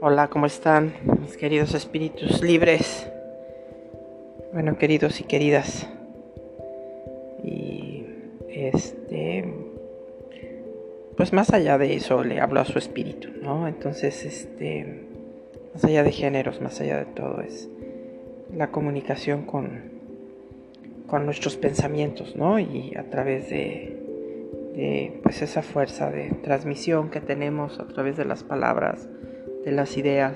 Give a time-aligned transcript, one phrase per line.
[0.00, 3.10] Hola, ¿cómo están mis queridos espíritus libres?
[4.52, 5.88] Bueno, queridos y queridas.
[7.42, 8.04] Y
[8.48, 9.44] este
[11.16, 13.66] pues más allá de eso le hablo a su espíritu, ¿no?
[13.66, 15.04] Entonces, este
[15.72, 17.68] más allá de géneros, más allá de todo es
[18.54, 19.95] la comunicación con
[21.06, 22.58] con nuestros pensamientos, ¿no?
[22.58, 28.42] Y a través de, pues esa fuerza de transmisión que tenemos a través de las
[28.42, 29.08] palabras
[29.64, 30.34] de las ideas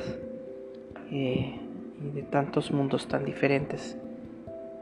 [1.13, 1.55] eh,
[2.03, 3.97] y de tantos mundos tan diferentes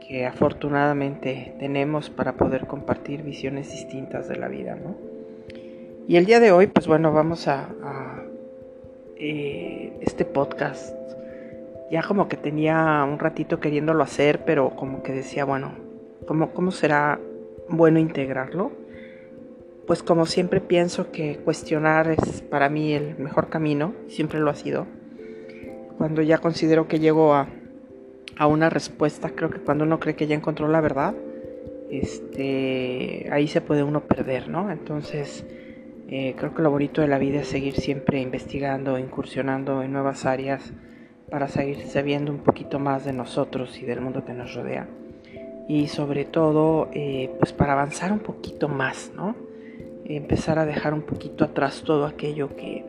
[0.07, 4.95] que afortunadamente tenemos para poder compartir visiones distintas de la vida, ¿no?
[6.07, 7.69] Y el día de hoy, pues bueno, vamos a,
[9.17, 10.95] eh, este podcast.
[11.91, 15.73] Ya como que tenía un ratito queriéndolo hacer, pero como que decía, bueno,
[16.27, 17.19] ¿cómo, cómo será
[17.69, 18.71] bueno integrarlo?
[19.89, 24.53] pues como siempre pienso que cuestionar es para mí el mejor camino, siempre lo ha
[24.53, 24.85] sido.
[25.97, 27.47] Cuando ya considero que llego a,
[28.47, 31.15] una respuesta, creo que cuando uno cree que ya encontró la verdad,
[31.89, 34.69] este, ahí se puede uno perder, ¿no?
[34.69, 35.43] Entonces,
[36.07, 40.23] eh, creo que lo bonito de la vida es seguir siempre investigando, incursionando en nuevas
[40.27, 40.71] áreas
[41.29, 44.87] para seguir sabiendo un poquito más de nosotros y del mundo que nos rodea.
[45.67, 49.35] Y sobre todo, eh, pues para avanzar un poquito más, ¿no?
[50.15, 52.83] empezar a dejar un poquito atrás todo aquello que,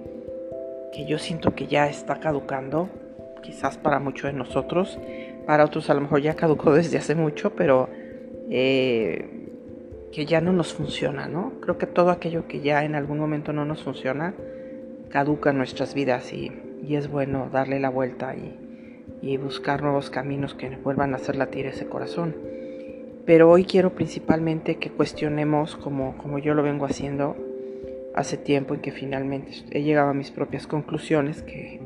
[0.93, 2.89] que yo siento que ya está caducando,
[3.43, 4.99] quizás para muchos de nosotros,
[5.47, 7.91] para otros a lo mejor ya caducó desde hace mucho, pero
[8.49, 9.49] eh,
[10.13, 11.61] que ya no nos funciona, ¿no?
[11.61, 14.35] Creo que todo aquello que ya en algún momento no nos funciona,
[15.11, 16.51] caduca en nuestras vidas y,
[16.83, 18.59] y es bueno darle la vuelta y,
[19.23, 22.35] y buscar nuevos caminos que vuelvan a hacer latir ese corazón.
[23.27, 27.37] Pero hoy quiero principalmente que cuestionemos como, como yo lo vengo haciendo
[28.15, 31.81] hace tiempo y que finalmente he llegado a mis propias conclusiones que,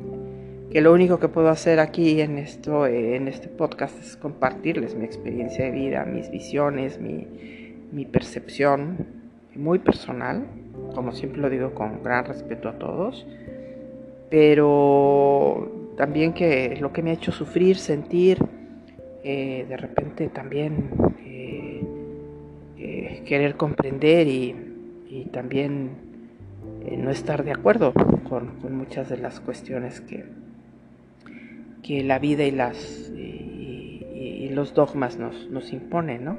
[0.71, 5.05] que lo único que puedo hacer aquí en, esto, en este podcast es compartirles mi
[5.05, 7.27] experiencia de vida, mis visiones, mi,
[7.91, 9.05] mi percepción
[9.55, 10.45] muy personal,
[10.93, 13.25] como siempre lo digo con gran respeto a todos,
[14.29, 18.39] pero también que lo que me ha hecho sufrir, sentir,
[19.23, 20.89] eh, de repente también
[21.25, 21.83] eh,
[22.77, 24.61] eh, querer comprender y,
[25.31, 25.91] también
[26.97, 30.25] no estar de acuerdo con, muchas de las cuestiones que,
[31.81, 36.25] que la vida y, las, y, los dogmas nos, nos, imponen.
[36.25, 36.37] ¿no?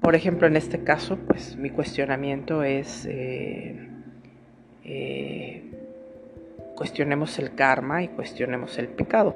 [0.00, 3.08] Por ejemplo, en este caso, pues mi cuestionamiento es
[6.76, 9.34] cuestionemos el karma y cuestionemos el pecado.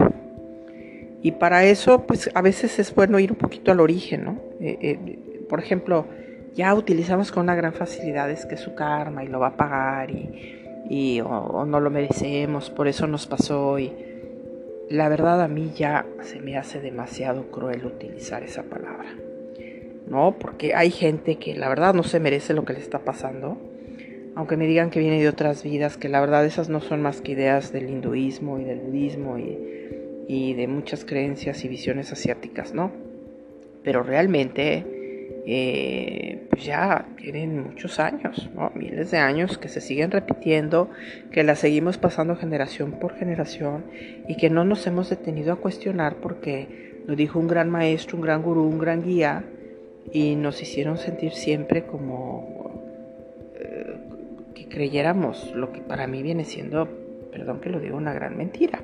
[1.22, 4.38] Y para eso, pues a veces es bueno ir un poquito al origen, ¿no?
[4.60, 6.06] Eh, eh, por ejemplo,
[6.54, 10.10] ya utilizamos con una gran facilidad es que su karma y lo va a pagar
[10.10, 13.92] y, o, no lo merecemos, por eso nos pasó y
[14.88, 19.14] la verdad a mí ya se me hace demasiado cruel utilizar esa palabra,
[20.08, 20.36] ¿no?
[20.38, 23.56] Porque hay gente que la verdad no se merece lo que le está pasando,
[24.34, 27.20] aunque me digan que viene de otras vidas, que la verdad esas no son más
[27.20, 32.92] que ideas del hinduismo y del budismo y de muchas creencias y visiones asiáticas, ¿no?
[33.82, 34.84] Pero realmente
[35.46, 38.70] eh, pues ya tienen muchos años, ¿no?
[38.74, 40.90] miles de años que se siguen repitiendo,
[41.32, 43.84] que las seguimos pasando generación por generación
[44.28, 48.22] y que no nos hemos detenido a cuestionar porque lo dijo un gran maestro, un
[48.22, 49.44] gran gurú, un gran guía
[50.12, 52.69] y nos hicieron sentir siempre como
[54.64, 56.88] creyéramos lo que para mí viene siendo,
[57.32, 58.80] perdón que lo digo, una gran mentira.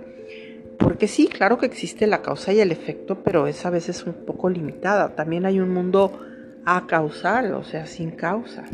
[0.78, 4.12] Porque sí, claro que existe la causa y el efecto, pero es a veces un
[4.12, 5.14] poco limitada.
[5.14, 6.20] También hay un mundo
[6.64, 8.64] acausal, o sea, sin causa.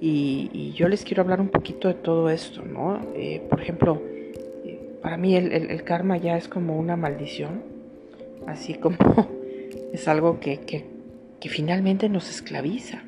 [0.00, 3.00] Y, yo les quiero hablar un poquito de todo esto, ¿no?
[3.14, 4.02] Eh, por ejemplo,
[4.64, 7.62] eh, para mí el, karma ya es como una maldición,
[8.46, 8.96] así como
[9.92, 10.84] es algo que, que,
[11.48, 13.04] finalmente nos esclaviza.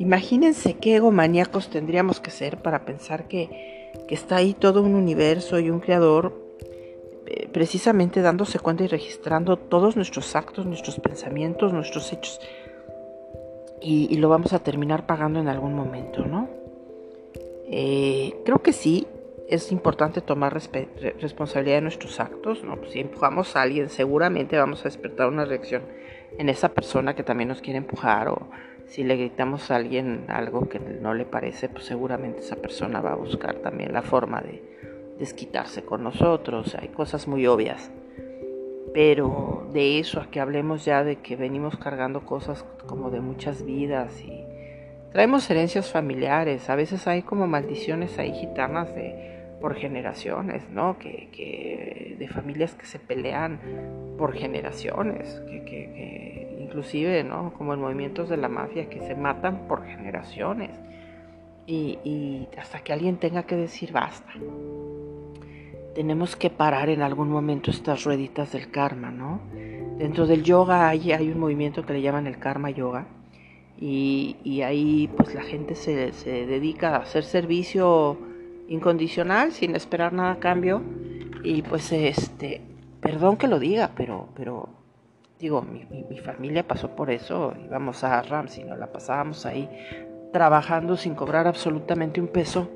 [0.00, 5.60] Imagínense qué egomaníacos tendríamos que ser para pensar que, que está ahí todo un universo
[5.60, 6.32] y un creador
[7.26, 12.40] eh, precisamente dándose cuenta y registrando todos nuestros actos, nuestros pensamientos, nuestros hechos.
[13.82, 16.48] Y, lo vamos a terminar pagando en algún momento, ¿no?
[17.66, 19.06] Eh, creo que sí,
[19.48, 20.54] es importante tomar
[21.20, 22.78] responsabilidad de nuestros actos, ¿no?
[22.88, 25.82] si empujamos a alguien, seguramente vamos a despertar una reacción
[26.38, 28.48] en esa persona que también nos quiere empujar, o
[28.90, 33.12] si le gritamos a alguien algo que no le parece, pues seguramente esa persona va
[33.12, 34.62] a buscar también la forma de,
[35.20, 37.90] desquitarse con nosotros, hay cosas muy obvias.
[38.92, 43.64] pero de eso a que hablemos ya de que venimos cargando cosas como de muchas
[43.64, 44.44] vidas y
[45.12, 50.98] traemos herencias familiares, a veces hay como maldiciones ahí gitanas de por generaciones, ¿no?
[50.98, 53.60] Que, de familias que se pelean
[54.18, 57.52] por generaciones, que, inclusive, ¿no?
[57.54, 60.70] Como en movimientos de la mafia que se matan por generaciones
[61.66, 64.32] y, y hasta que alguien tenga que decir basta
[65.94, 69.40] tenemos que parar en algún momento estas rueditas del karma, ¿no?
[69.98, 73.06] Dentro del yoga hay, hay un movimiento que le llaman el karma yoga
[73.78, 78.18] y, ahí pues la gente se, se, dedica a hacer servicio
[78.70, 80.80] incondicional sin esperar nada a cambio
[81.42, 82.62] y pues este,
[83.00, 84.68] perdón que lo diga, pero, pero
[85.38, 89.68] digo, mi, mi, familia pasó por eso, íbamos a Ramsey, no la pasábamos ahí
[90.32, 92.68] trabajando sin cobrar absolutamente un peso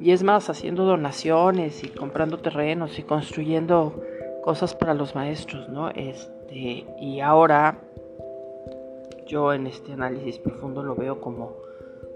[0.00, 4.02] y es más, haciendo donaciones y comprando terrenos y construyendo
[4.42, 5.90] cosas para los maestros, ¿no?
[5.90, 7.78] Este, y ahora
[9.26, 11.52] yo en este análisis profundo lo veo como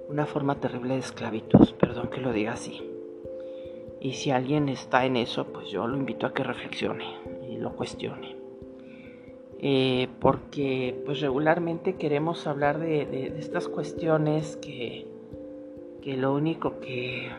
[0.08, 2.91] una forma terrible de esclavitud, perdón que lo diga así.
[4.02, 7.04] Y si alguien está en eso, pues yo lo invito a que reflexione
[7.48, 8.36] y lo cuestione.
[9.60, 15.06] Eh, porque pues regularmente queremos hablar de, estas cuestiones que,
[16.02, 17.30] que lo único que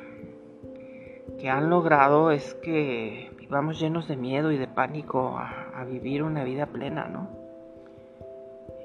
[1.37, 6.45] que han logrado es que vivamos llenos de miedo y de pánico a, vivir una
[6.45, 7.27] vida plena, ¿no?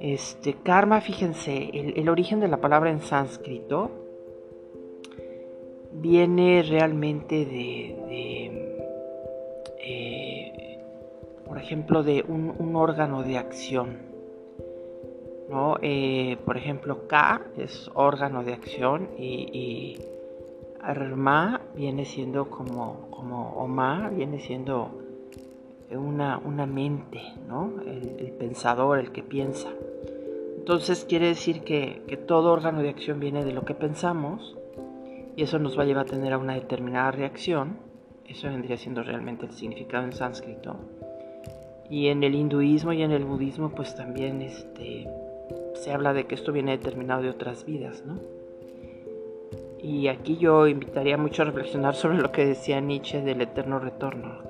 [0.00, 3.92] Este karma, fíjense, el, origen de la palabra en sánscrito
[5.92, 7.96] viene realmente de,
[9.80, 10.80] eh,
[11.46, 14.08] por ejemplo, de un, órgano de acción.
[15.48, 15.78] ¿no?
[15.80, 19.98] Eh, por ejemplo, K es órgano de acción y
[20.80, 24.90] Arma viene siendo como, como Oma, viene siendo
[25.90, 27.72] una, una mente, ¿no?
[27.86, 29.68] El, pensador, el que piensa.
[30.58, 34.56] Entonces quiere decir que, que, todo órgano de acción viene de lo que pensamos
[35.38, 37.76] y eso nos va a llevar a tener a una determinada reacción.
[38.26, 40.74] Eso vendría siendo realmente el significado en sánscrito.
[41.88, 45.06] Y en el hinduismo y en el budismo pues también este,
[45.74, 48.18] se habla de que esto viene determinado de otras vidas, ¿no?
[49.80, 54.40] Y aquí yo invitaría mucho a reflexionar sobre lo que decía Nietzsche del eterno retorno.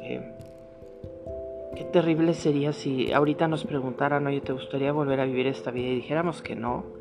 [1.77, 5.89] qué terrible sería si ahorita nos preguntaran, oye, ¿te gustaría volver a vivir esta vida?
[5.89, 6.98] Y dijéramos que no.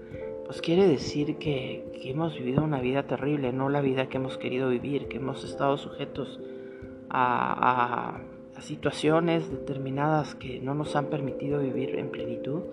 [0.47, 4.69] Pues quiere decir que, hemos vivido una vida terrible, no la vida que hemos querido
[4.69, 6.39] vivir, que hemos estado sujetos
[7.09, 8.21] a
[8.59, 12.63] situaciones determinadas que no nos han permitido vivir en plenitud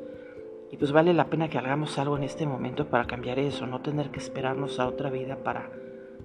[0.75, 3.81] y pues vale la pena que hagamos algo en este momento para cambiar eso, no
[3.81, 5.70] tener que esperarnos a otra vida para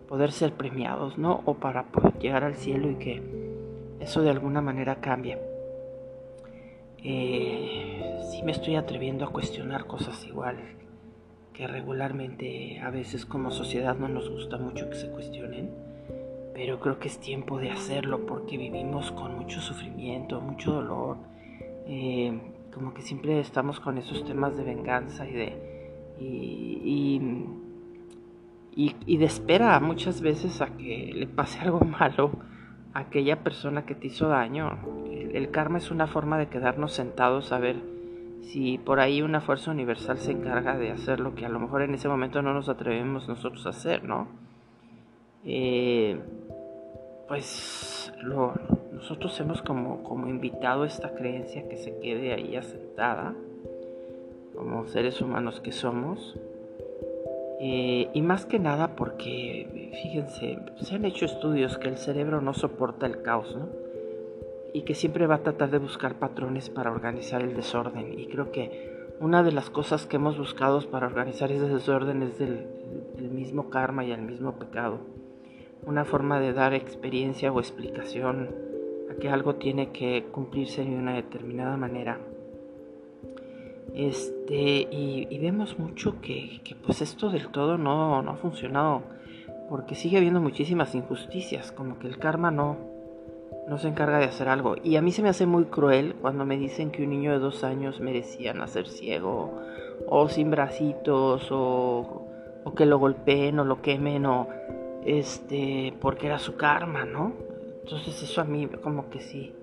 [0.07, 1.41] poder ser premiados, ¿no?
[1.45, 3.21] O para poder llegar al cielo y que
[3.99, 5.37] eso de alguna manera cambie.
[7.03, 10.57] Eh, sí me estoy atreviendo a cuestionar cosas igual
[11.59, 15.69] que regularmente a veces como sociedad no nos gusta mucho que se cuestionen,
[16.53, 21.17] pero creo que es tiempo de hacerlo porque vivimos con mucho sufrimiento, mucho dolor.
[21.85, 22.31] Eh,
[22.73, 27.45] como que siempre estamos con esos temas de venganza y de y,
[29.05, 32.31] y, de espera muchas veces a que le pase algo malo
[32.93, 34.79] a aquella persona que te hizo daño.
[35.11, 37.98] El, karma es una forma de quedarnos sentados a ver
[38.41, 41.81] si por ahí una fuerza universal se encarga de hacer lo que a lo mejor
[41.81, 44.27] en ese momento no nos atrevemos nosotros a hacer, ¿no?
[45.45, 46.19] Eh,
[47.27, 48.53] pues lo,
[48.91, 53.33] nosotros hemos como, como invitado esta creencia que se quede ahí asentada,
[54.55, 56.37] como seres humanos que somos.
[57.61, 62.53] Eh, y más que nada porque, fíjense, se han hecho estudios que el cerebro no
[62.53, 63.67] soporta el caos, ¿no?
[64.73, 68.19] Y que siempre va a tratar de buscar patrones para organizar el desorden.
[68.19, 72.37] Y creo que una de las cosas que hemos buscado para organizar ese desorden es
[72.37, 72.67] del,
[73.17, 74.99] el mismo karma y el mismo pecado.
[75.85, 78.69] Una forma de dar experiencia o explicación
[79.19, 82.19] que algo tiene que cumplirse de una determinada manera.
[83.93, 89.03] Este, y, vemos mucho que, pues esto del todo no, no ha funcionado,
[89.69, 92.77] porque sigue habiendo muchísimas injusticias, como que el karma no,
[93.69, 94.75] no se encarga de hacer algo.
[94.83, 97.39] Y a mí se me hace muy cruel cuando me dicen que un niño de
[97.39, 99.59] dos años merecía nacer ciego,
[100.07, 102.27] o sin bracitos, o,
[102.63, 104.47] o que lo golpeen o lo quemen, o
[105.05, 107.33] este, porque era su karma, ¿no?
[107.83, 109.53] Entonces eso a mí como que sí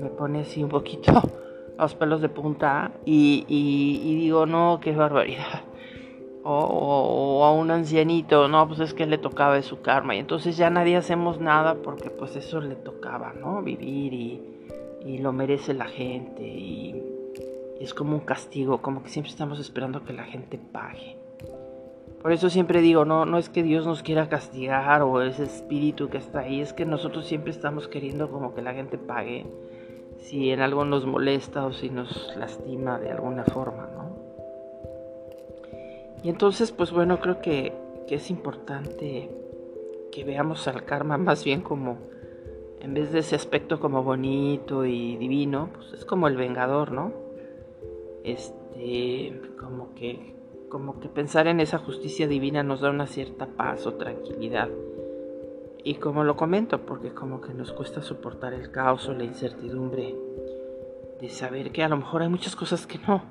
[0.00, 1.12] me pone así un poquito
[1.78, 3.44] los pelos de punta y,
[4.20, 5.62] digo, no, qué barbaridad.
[6.44, 10.16] O, a un ancianito, no, pues es que le tocaba de su karma.
[10.16, 13.62] Y entonces ya nadie hacemos nada porque pues eso le tocaba, ¿no?
[13.62, 14.42] Vivir y,
[15.04, 17.02] y lo merece la gente y
[17.80, 21.16] es como un castigo, como que siempre estamos esperando que la gente pague.
[22.22, 26.08] Por eso siempre digo, no, no es que Dios nos quiera castigar o ese espíritu
[26.08, 29.44] que está ahí, es que nosotros siempre estamos queriendo como que la gente pague
[30.18, 34.01] si en algo nos molesta o si nos lastima de alguna forma, ¿no?
[36.22, 37.72] Y entonces, pues bueno, creo que,
[38.06, 39.30] que es importante
[40.12, 41.98] que veamos al karma más bien como,
[42.80, 47.12] en vez de ese aspecto como bonito y divino, pues es como el vengador, ¿no?
[48.24, 50.32] Este, como que
[50.72, 54.70] como que pensar en esa justicia divina nos da una cierta paz o tranquilidad.
[55.84, 60.16] Y como lo comento, porque como que nos cuesta soportar el caos o la incertidumbre
[61.20, 63.22] de saber que a lo mejor hay muchas cosas que no.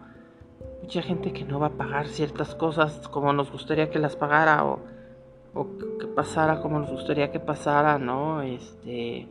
[0.82, 4.66] Mucha gente que no va a pagar ciertas cosas como nos gustaría que las pagara
[4.66, 4.80] o,
[5.54, 5.68] o
[6.00, 8.42] que pasara como nos gustaría que pasara, ¿no?
[8.42, 9.28] Este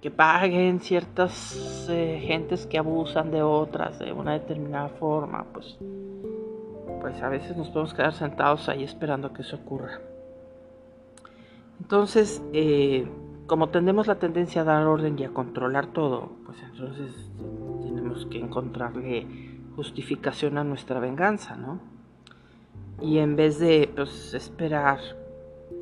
[0.00, 5.78] que paguen ciertas eh, gentes que abusan de otras de una determinada forma, pues
[7.00, 10.00] pues a veces nos podemos quedar sentados ahí esperando que eso ocurra.
[11.80, 13.08] Entonces, eh,
[13.46, 17.12] como tenemos la tendencia a dar orden y a controlar todo, pues entonces
[17.82, 19.26] tenemos que encontrarle
[19.80, 21.80] justificación a nuestra venganza, ¿no?
[23.00, 24.98] Y en vez de pues, esperar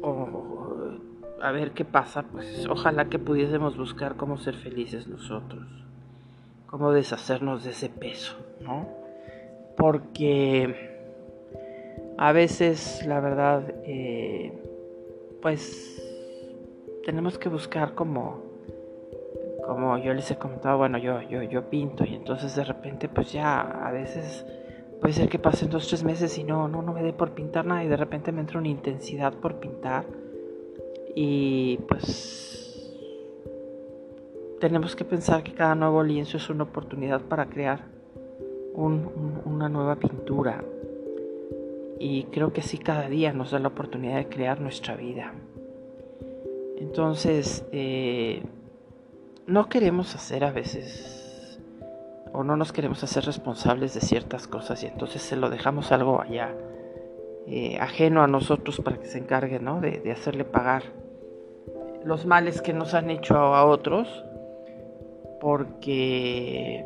[0.02, 0.98] o
[1.42, 5.66] a ver qué pasa, pues ojalá que pudiésemos buscar cómo ser felices nosotros,
[6.68, 8.88] cómo deshacernos de ese peso, ¿no?
[9.76, 10.96] Porque
[12.18, 14.52] a veces, la verdad, eh,
[15.42, 16.00] pues
[17.04, 18.44] tenemos que buscar como,
[19.68, 23.30] como yo les he comentado, bueno, yo, yo, yo pinto y entonces de repente pues
[23.34, 24.46] ya a veces
[24.98, 27.66] puede ser que pasen dos, tres meses y no, no, no me dé por pintar
[27.66, 30.06] nada y de repente me entra una intensidad por pintar
[31.14, 32.96] y pues
[34.58, 37.84] tenemos que pensar que cada nuevo lienzo es una oportunidad para crear
[38.74, 40.64] una nueva pintura
[41.98, 45.34] y creo que sí cada día nos da la oportunidad de crear nuestra vida.
[46.78, 48.42] Entonces, eh,
[49.48, 51.60] no queremos hacer a veces,
[52.32, 56.20] o no nos queremos hacer responsables de ciertas cosas y entonces se lo dejamos algo
[56.20, 56.54] allá,
[57.48, 59.80] eh, ajeno a nosotros para que se encargue ¿no?
[59.80, 60.84] de, de, hacerle pagar
[62.04, 64.24] los males que nos han hecho a otros,
[65.40, 66.84] porque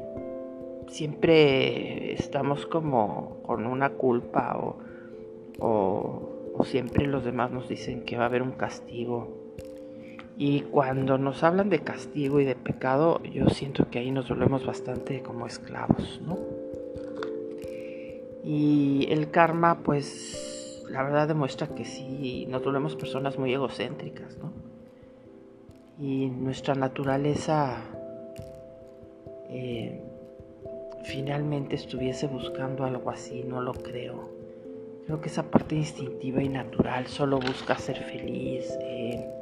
[0.89, 4.77] siempre estamos como con una culpa o
[5.63, 9.42] o, siempre los demás nos dicen que va a haber un castigo.
[10.45, 14.67] Y cuando nos hablan de castigo y de pecado, yo siento que ahí nos volvemos
[14.67, 16.37] bastante como esclavos, ¿no?
[18.43, 24.53] Y el karma, pues, la verdad demuestra que sí, nos volvemos personas muy egocéntricas, ¿no?
[26.01, 27.77] Y nuestra naturaleza
[29.49, 30.03] eh,
[31.05, 34.29] finalmente estuviese buscando algo así, no lo creo.
[35.07, 39.39] Creo que esa parte instintiva y natural solo busca ser feliz, eh,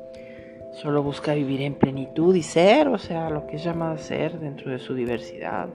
[0.80, 4.70] solo busca vivir en plenitud y ser, o sea, lo que es llamado ser dentro
[4.70, 5.68] de su diversidad,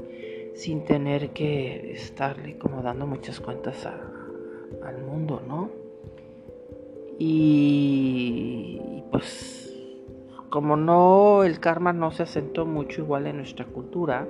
[0.55, 5.69] sin tener que estarle como dando muchas cuentas al mundo, ¿no?
[7.19, 9.65] Y, y pues
[10.49, 14.27] como no, el karma no se asentó mucho igual en nuestra cultura,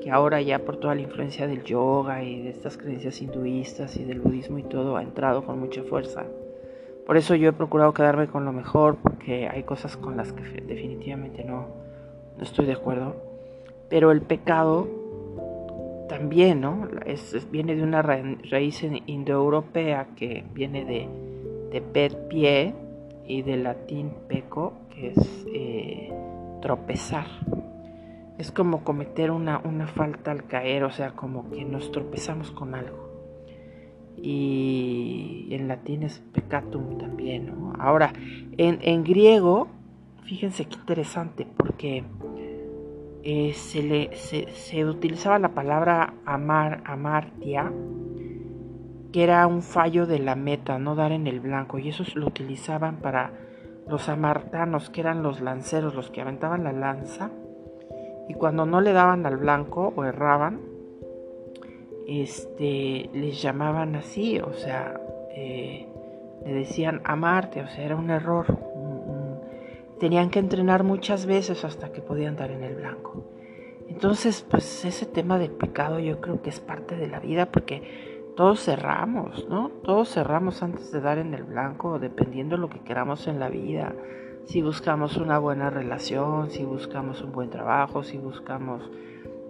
[0.00, 4.04] que ahora ya por toda la influencia del yoga y de estas creencias hinduistas y
[4.04, 6.26] del budismo y todo ha entrado con mucha fuerza.
[7.08, 10.42] Por eso yo he procurado quedarme con lo mejor porque hay cosas con las que
[10.60, 11.68] definitivamente no,
[12.36, 13.16] no estoy de acuerdo.
[13.88, 14.86] Pero el pecado
[16.06, 16.86] también, ¿no?
[17.50, 21.08] Viene de una raíz indoeuropea que viene de,
[21.72, 22.74] de pet pie
[23.26, 26.12] y del latín peco, que es eh,
[26.60, 27.26] tropezar
[28.38, 33.07] es como cometer una, falta al caer, o sea, como que nos tropezamos con algo.
[34.22, 37.72] Y en latín es peccatum también, ¿no?
[37.78, 38.12] Ahora,
[38.56, 39.68] en, griego,
[40.24, 42.04] fíjense qué interesante, porque
[43.22, 47.72] eh, se, le, se, utilizaba la palabra amar, amartia,
[49.12, 52.26] que era un fallo de la meta, no dar en el blanco, y eso lo
[52.26, 53.32] utilizaban para
[53.88, 57.30] los amartanos, que eran los lanceros, los que aventaban la lanza
[58.28, 60.60] y cuando no le daban al blanco o erraban,
[62.08, 65.00] este, les llamaban así, o sea,
[65.30, 65.86] eh,
[66.44, 68.46] le decían amarte, o sea, era un error.
[70.00, 73.24] tenían que entrenar muchas veces hasta que podían dar en el blanco.
[73.88, 78.30] Entonces, pues ese tema del pecado yo creo que es parte de la vida porque
[78.36, 79.70] todos cerramos, ¿no?
[79.82, 83.48] Todos cerramos antes de dar en el blanco, dependiendo de lo que queramos en la
[83.48, 83.92] vida
[84.48, 88.90] si buscamos una buena relación, si buscamos un buen trabajo, si buscamos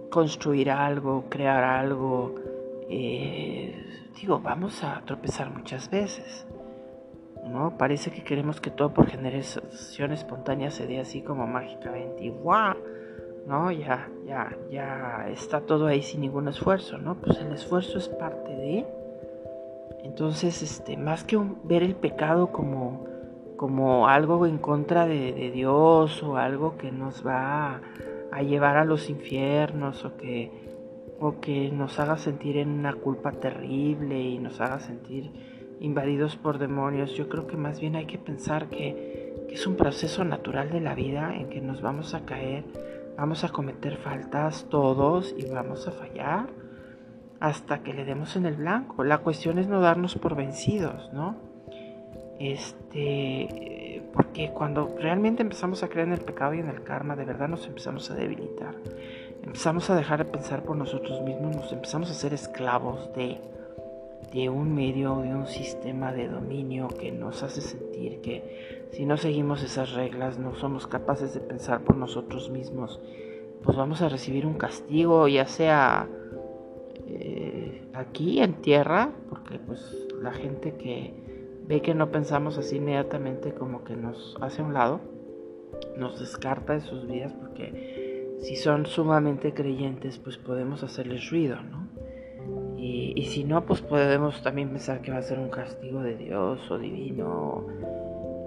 [0.09, 2.35] construir algo, crear algo,
[2.89, 3.75] eh,
[4.19, 6.45] digo, vamos a tropezar muchas veces.
[7.45, 7.77] ¿no?
[7.77, 12.75] Parece que queremos que todo por generación espontánea se dé así como mágicamente y ¡guau!
[13.47, 13.71] ¿no?
[13.71, 17.15] Ya, ya, ya está todo ahí sin ningún esfuerzo, ¿no?
[17.15, 18.85] Pues el esfuerzo es parte de.
[20.03, 23.05] Entonces, este, más que ver el pecado como,
[23.57, 27.81] como algo en contra de, Dios o algo que nos va a,
[28.41, 30.51] llevar a los infiernos o que,
[31.19, 35.31] o que nos haga sentir en una culpa terrible y nos haga sentir
[35.79, 37.15] invadidos por demonios.
[37.15, 40.81] Yo creo que más bien hay que pensar que, que, es un proceso natural de
[40.81, 42.63] la vida en que nos vamos a caer,
[43.17, 46.47] vamos a cometer faltas todos y vamos a fallar
[47.39, 49.03] hasta que le demos en el blanco.
[49.03, 51.37] La cuestión es no darnos por vencidos, ¿no?
[52.39, 53.78] Este,
[54.13, 57.47] porque cuando realmente empezamos a creer en el pecado y en el karma, de verdad
[57.47, 58.75] nos empezamos a debilitar.
[59.43, 63.39] Empezamos a dejar de pensar por nosotros mismos, nos empezamos a ser esclavos de
[64.33, 69.17] de un medio, de un sistema de dominio que nos hace sentir que si no
[69.17, 72.99] seguimos esas reglas, no somos capaces de pensar por nosotros mismos,
[73.63, 76.07] pues vamos a recibir un castigo, ya sea
[77.07, 81.28] eh, aquí en tierra, porque pues la gente que
[81.69, 84.99] ve que no pensamos así inmediatamente como que nos hace a un lado,
[85.95, 91.87] nos descarta de sus vidas porque si son sumamente creyentes pues podemos hacerles ruido, ¿no?
[92.77, 96.71] Y, si no, pues podemos también pensar que va a ser un castigo de Dios
[96.71, 97.67] o divino.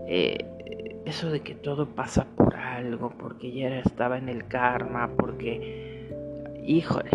[0.09, 6.09] Eh, eso de que todo pasa por algo, porque ya estaba en el karma, porque,
[6.65, 7.11] híjole,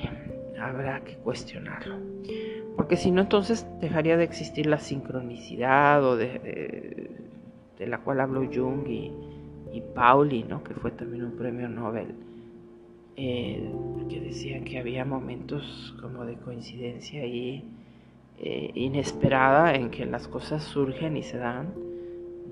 [0.59, 1.95] habrá que cuestionarlo.
[2.77, 7.09] Porque si no, entonces dejaría de existir la sincronicidad o de,
[7.77, 9.11] de, la cual habló Jung y,
[9.73, 10.63] y Pauli, ¿no?
[10.63, 12.15] que fue también un premio Nobel
[13.19, 13.67] eh,
[14.09, 17.63] que decían que había momentos como de coincidencia y
[18.37, 21.73] eh, inesperada en que las cosas surgen y se dan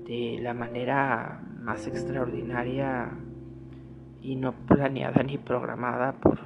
[0.08, 3.12] de la manera más extraordinaria
[4.22, 6.40] y no planeada ni programada por,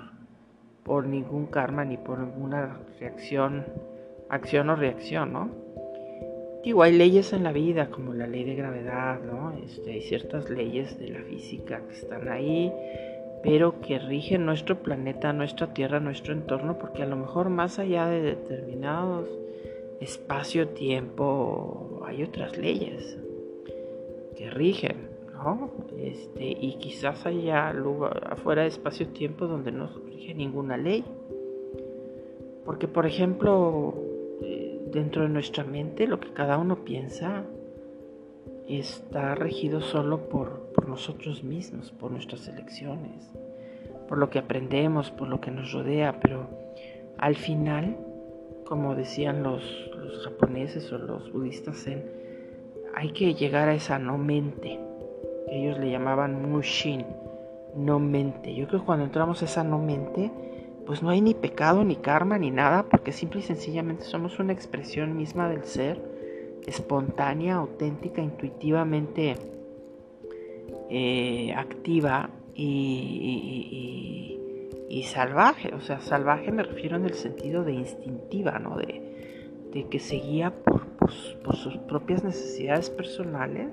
[0.90, 3.64] por ningún karma ni por ninguna reacción,
[4.28, 5.48] acción o reacción, ¿no?
[6.64, 9.52] Digo, hay leyes en la vida, como la ley de gravedad, ¿no?
[9.64, 12.72] Este, hay ciertas leyes de la física que están ahí,
[13.44, 18.08] pero que rige nuestro planeta, nuestra Tierra, nuestro entorno, porque a lo mejor más allá
[18.08, 19.28] de determinados
[20.00, 23.16] espacio-tiempo hay otras leyes
[24.36, 25.09] que rigen,
[25.42, 25.70] ¿no?
[25.96, 31.04] Este, y quizás haya lugar afuera de espacio-tiempo donde no rige ninguna ley.
[32.64, 33.94] Porque, por ejemplo,
[34.42, 37.44] eh, dentro de nuestra mente, lo que cada uno piensa
[38.68, 43.30] está regido solo por, nosotros mismos, por nuestras elecciones,
[44.08, 46.48] por lo que aprendemos, por lo que nos rodea, pero
[47.16, 47.96] al final,
[48.64, 49.62] como decían los,
[50.24, 51.86] japoneses o los budistas
[52.94, 54.80] hay que llegar a esa no mente,
[55.48, 57.04] ellos le llamaban mushin,
[57.74, 58.54] no mente.
[58.54, 60.30] Yo creo que cuando entramos a esa no mente,
[60.86, 64.52] pues no hay ni pecado, ni karma, ni nada, porque simple y sencillamente somos una
[64.52, 66.00] expresión misma del ser
[66.66, 69.36] espontánea, auténtica, intuitivamente
[70.88, 74.36] eh, activa y,
[75.04, 75.74] salvaje.
[75.74, 78.76] O sea, salvaje me refiero en el sentido de instintiva, ¿no?
[78.76, 80.86] De, que seguía por,
[81.42, 83.68] por, sus propias necesidades personales,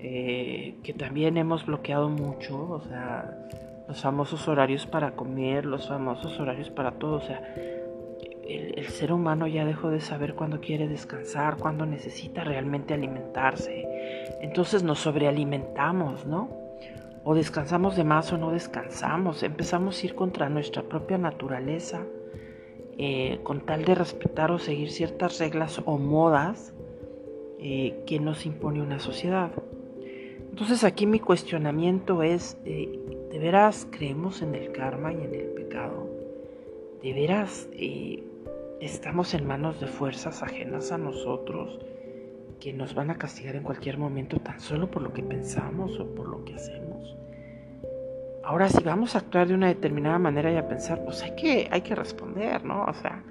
[0.00, 3.48] eh, que también hemos bloqueado mucho, o sea,
[3.88, 7.42] los famosos horarios para comer, los famosos horarios para todo, o sea,
[8.48, 13.86] el, ser humano ya dejó de saber cuándo quiere descansar, cuándo necesita realmente alimentarse.
[14.40, 16.48] Entonces nos sobrealimentamos, ¿no?
[17.24, 19.42] O descansamos de más o no descansamos.
[19.42, 22.06] Empezamos a ir contra nuestra propia naturaleza
[22.96, 26.72] eh, con tal de respetar o seguir ciertas reglas o modas
[27.58, 29.50] eh, que nos impone una sociedad.
[30.60, 32.98] Entonces aquí mi cuestionamiento es, eh,
[33.30, 36.08] ¿de veras creemos en el karma y en el pecado?
[37.00, 37.68] ¿De veras
[38.80, 41.78] estamos en manos de fuerzas ajenas a nosotros
[42.58, 46.12] que nos van a castigar en cualquier momento tan solo por lo que pensamos o
[46.12, 47.16] por lo que hacemos.
[48.42, 51.68] Ahora, si vamos a actuar de una determinada manera y a pensar, pues hay que,
[51.70, 52.82] hay que responder, ¿no?
[52.82, 53.22] O sea,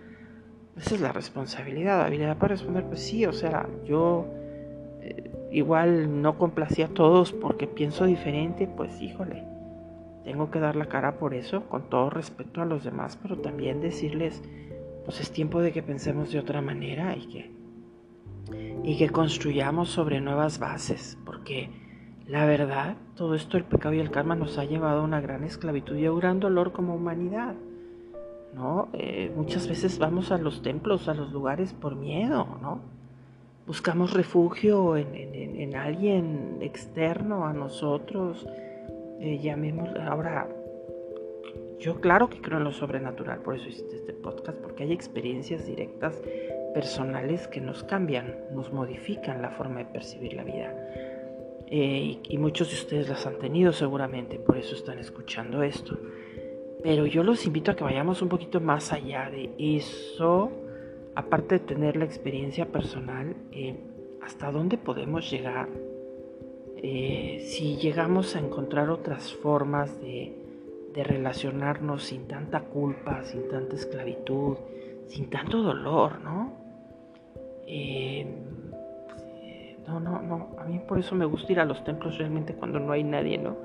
[0.78, 4.28] esa es la responsabilidad, la habilidad para responder, pues sí, o sea, yo
[5.02, 9.44] eh, igual no complací a todos porque pienso diferente, pues híjole,
[10.24, 13.82] tengo que dar la cara por eso, con todo respeto a los demás, pero también
[13.82, 14.44] decirles,
[15.06, 17.52] pues es tiempo de que pensemos de otra manera y que,
[18.84, 21.70] y que construyamos sobre nuevas bases, porque
[22.26, 25.46] la verdad, todo esto, el pecado y el karma, nos ha llevado a una gran
[25.46, 27.56] esclavitud y a un gran dolor como humanidad.
[28.54, 28.90] ¿no?
[28.94, 32.82] Eh, muchas veces vamos a los templos, a los lugares por miedo, ¿no?
[33.68, 38.48] Buscamos refugio en, alguien externo a nosotros.
[39.20, 40.48] Eh, llamemos, ahora,
[41.78, 45.66] yo claro que creo en lo sobrenatural, por eso hice este podcast, porque hay experiencias
[45.66, 46.22] directas
[46.74, 50.74] personales que nos cambian, nos modifican la forma de percibir la vida.
[51.68, 56.00] Eh, y, muchos de ustedes las han tenido seguramente, por eso están escuchando esto.
[56.84, 60.52] Pero yo los invito a que vayamos un poquito más allá de eso,
[61.18, 63.76] aparte de tener la experiencia personal, eh,
[64.22, 65.68] hasta dónde podemos llegar.
[66.76, 70.44] Eh, si llegamos a encontrar otras formas de,
[70.96, 74.58] relacionarnos sin tanta culpa, sin tanta esclavitud,
[75.06, 76.54] sin tanto dolor, ¿no?
[77.68, 78.26] Eh,
[79.88, 80.56] no, no, no.
[80.58, 83.38] A mí por eso me gusta ir a los templos realmente cuando no hay nadie,
[83.38, 83.58] ¿no?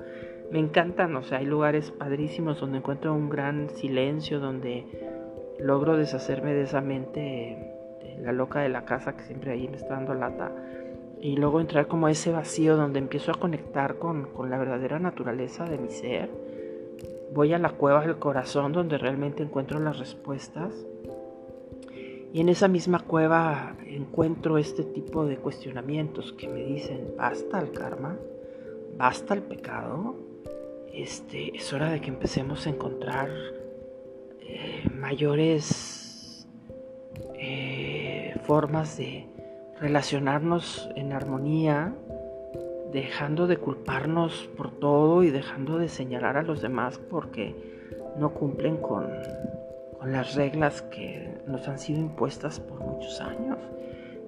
[0.53, 4.85] me encantan, o sea, hay lugares padrísimos donde encuentro un gran silencio, donde
[5.63, 7.75] logro deshacerme de esa mente,
[8.21, 10.53] la loca de la casa que siempre ahí me está dando lata,
[11.21, 15.65] y luego entrar como ese vacío donde empiezo a conectar con, con la verdadera naturaleza
[15.65, 16.29] de mi ser.
[17.33, 20.75] Voy a la cueva del corazón donde realmente encuentro las respuestas.
[22.33, 27.71] Y en esa misma cueva encuentro este tipo de cuestionamientos que me dicen, basta el
[27.71, 28.17] karma,
[28.97, 30.17] basta el pecado,
[30.93, 33.31] este, es hora de que empecemos a encontrar
[34.49, 36.49] eh, mayores
[37.35, 39.27] eh, formas de
[39.81, 41.95] relacionarnos en armonía,
[42.93, 47.55] dejando de culparnos por todo y dejando de señalar a los demás porque
[48.19, 49.07] no cumplen con,
[49.99, 53.59] con las reglas que nos han sido impuestas por muchos años,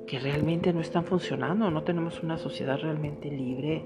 [0.07, 3.85] que realmente no están funcionando, no tenemos una sociedad realmente libre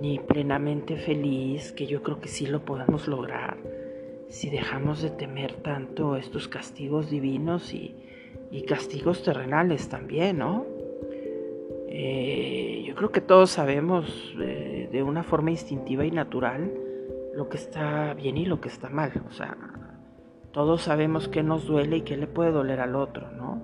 [0.00, 3.56] ni plenamente feliz, que yo creo que sí lo podemos lograr
[4.28, 7.94] si dejamos de temer tanto estos castigos divinos y,
[8.66, 10.66] castigos terrenales también, ¿no?
[11.88, 16.70] Eh, yo creo que todos sabemos eh, de una forma instintiva y natural
[17.34, 19.12] lo que está bien y lo que está mal.
[19.28, 19.56] O sea,
[20.52, 23.62] todos sabemos qué nos duele y qué le puede doler al otro, ¿no?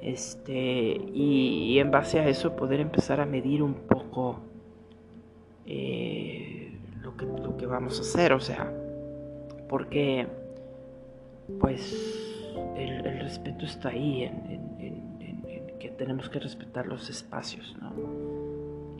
[0.00, 4.40] Este, y en base a eso poder empezar a medir un poco
[5.64, 8.72] eh, lo, que, lo que vamos a hacer, o sea,
[9.72, 10.26] porque
[11.58, 17.74] pues el, respeto está ahí, en, que tenemos que respetar los espacios,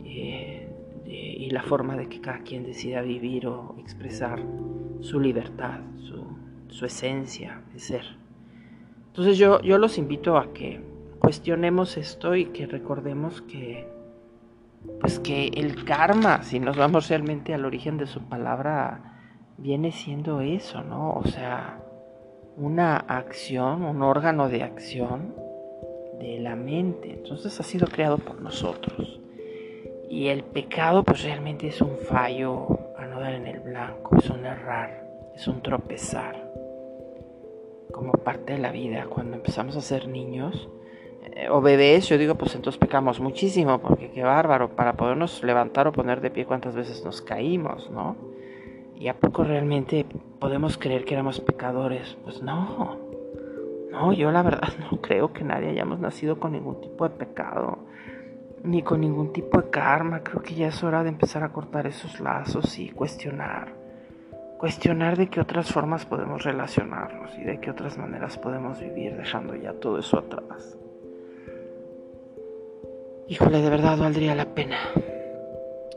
[0.03, 4.41] y la forma de que cada quien decida vivir o expresar
[5.01, 6.25] su libertad, su,
[6.69, 8.05] su esencia de ser.
[9.09, 10.81] Entonces yo, yo los invito a que
[11.19, 13.87] cuestionemos esto y que recordemos que
[14.99, 19.12] pues que el karma, si nos vamos realmente al origen de su palabra,
[19.57, 21.13] viene siendo eso, ¿no?
[21.13, 21.79] O sea,
[22.57, 25.35] una acción, un órgano de acción
[26.19, 27.13] de la mente.
[27.13, 29.19] Entonces ha sido creado por nosotros.
[30.09, 34.29] Y el pecado pues realmente es un fallo a no dar en el blanco, es
[34.29, 36.51] un errar, es un tropezar.
[37.91, 40.69] Como parte de la vida, cuando empezamos a ser niños,
[41.35, 45.87] eh, o bebés, yo digo, pues entonces pecamos muchísimo, porque qué bárbaro, para podernos levantar
[45.87, 48.15] o poner de pie cuántas veces nos caímos, ¿no?
[48.95, 50.05] ¿Y a poco realmente
[50.39, 52.17] podemos creer que éramos pecadores?
[52.23, 52.97] Pues no,
[53.91, 57.79] no, yo la verdad no creo que nadie hayamos nacido con ningún tipo de pecado,
[58.63, 61.87] ni con ningún tipo de karma, creo que ya es hora de empezar a cortar
[61.87, 63.83] esos lazos y cuestionar
[64.63, 69.55] cuestionar de qué otras formas podemos relacionarnos y de qué otras maneras podemos vivir dejando
[69.55, 70.77] ya todo eso atrás.
[73.27, 74.77] Híjole, de verdad valdría la pena.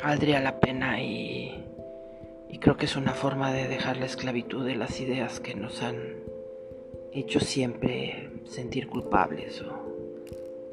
[0.03, 1.46] Valdría la pena y,
[2.51, 5.83] y creo que es una forma de dejar la esclavitud de las ideas que nos
[5.83, 5.97] han
[7.13, 9.87] hecho siempre sentir culpables o,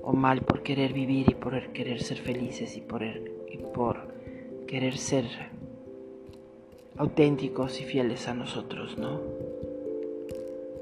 [0.03, 4.13] o mal por querer vivir y por querer ser felices y por, y por
[4.67, 5.25] querer ser
[6.97, 9.21] auténticos y fieles a nosotros, ¿no?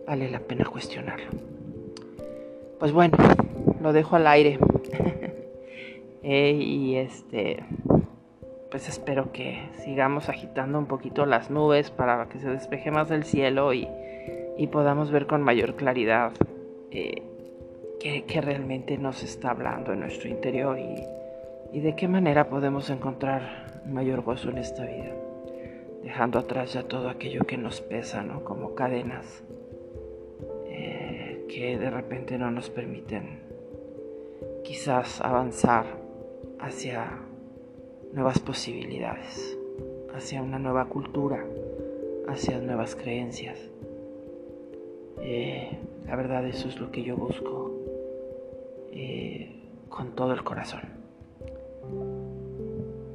[0.07, 1.29] Vale la pena cuestionarlo.
[2.79, 3.17] Pues bueno,
[3.81, 4.59] lo dejo al aire.
[6.23, 7.63] Eh, y este,
[8.71, 13.25] pues espero que sigamos agitando un poquito las nubes para que se despeje más el
[13.25, 13.87] cielo y,
[14.71, 16.31] podamos ver con mayor claridad
[16.91, 17.23] eh,
[17.99, 24.21] qué, realmente nos está hablando en nuestro interior y, de qué manera podemos encontrar mayor
[24.21, 25.15] gozo en esta vida,
[26.03, 28.43] dejando atrás ya todo aquello que nos pesa, ¿no?
[28.43, 29.43] Como cadenas
[30.67, 33.39] eh, que de repente no nos permiten
[34.63, 35.85] quizás avanzar
[36.59, 37.30] hacia
[38.13, 39.57] nuevas posibilidades,
[40.13, 41.45] hacia una nueva cultura,
[42.27, 43.57] hacia nuevas creencias.
[45.21, 47.71] Eh, la verdad eso es lo que yo busco
[48.91, 49.55] eh,
[49.89, 50.81] con todo el corazón.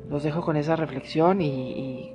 [0.08, 2.12] Los dejo con esa reflexión y,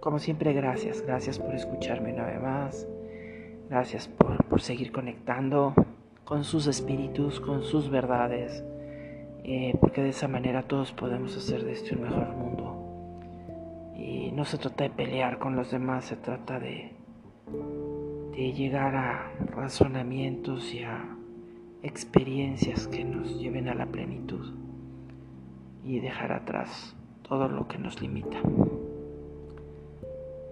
[0.00, 2.88] como siempre gracias, gracias por escucharme una vez más,
[3.68, 5.74] gracias por, por seguir conectando
[6.24, 8.64] con sus espíritus, con sus verdades,
[9.44, 13.92] eh, porque de esa manera todos podemos hacer de este un mejor mundo.
[13.94, 16.92] Y no se trata de pelear con los demás, se trata de,
[18.36, 21.14] de llegar a razonamientos y a
[21.82, 24.54] experiencias que nos lleven a la plenitud
[25.84, 28.38] y dejar atrás todo lo que nos limita.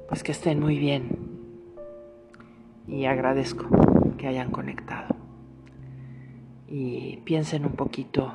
[0.09, 1.09] Pues que estén muy bien
[2.87, 3.67] y agradezco
[4.19, 5.17] que hayan conectado
[6.69, 8.33] y piensen un poquito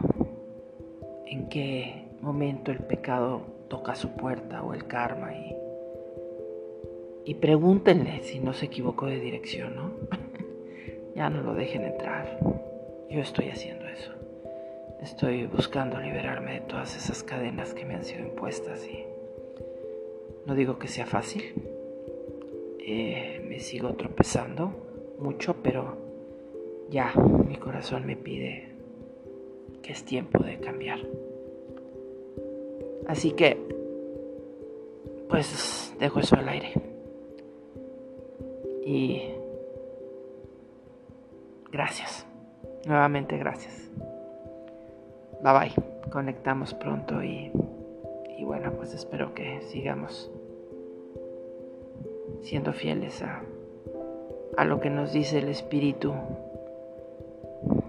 [1.30, 5.56] en qué momento el pecado toca su puerta o el karma y,
[7.26, 9.92] y pregúntenle si no se equivocó de dirección, ¿no?
[11.16, 12.40] ya no lo dejen entrar.
[13.10, 14.12] Yo estoy haciendo eso.
[15.02, 19.06] Estoy buscando liberarme de todas esas cadenas que me han sido impuestas y
[20.46, 21.44] no digo que sea fácil.
[22.80, 25.98] Eh, me sigo tropezando mucho, pero
[26.90, 27.14] ya
[27.48, 28.77] mi corazón me pide
[29.92, 31.00] es tiempo de cambiar.
[33.08, 33.58] Así que,
[35.30, 36.74] pues dejo eso al aire.
[38.86, 39.22] Y
[41.72, 42.26] gracias.
[42.86, 43.90] Nuevamente gracias.
[45.42, 46.10] Bye bye.
[46.12, 47.52] Conectamos pronto y,
[48.38, 50.32] y bueno, pues espero que sigamos
[52.42, 53.42] siendo fieles a,
[54.58, 56.14] a lo que nos dice el Espíritu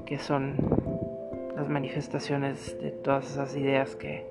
[0.04, 0.56] que son
[1.58, 4.24] las manifestaciones de todas esas ideas que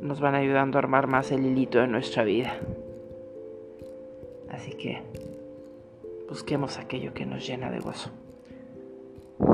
[0.00, 2.56] nos van ayudando a armar más el hilito de nuestra vida.
[4.48, 5.02] Así que
[6.28, 8.10] busquemos aquello que nos llena de gozo.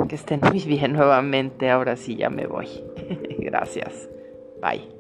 [0.06, 1.70] Que estén muy bien nuevamente.
[1.70, 2.68] Ahora sí ya me voy.
[3.38, 4.10] Gracias.
[4.60, 4.93] Bye.